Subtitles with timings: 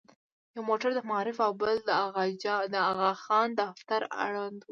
[0.55, 1.75] یو موټر د معارف او بل
[2.73, 4.59] د اغاخان دفتر اړوند و.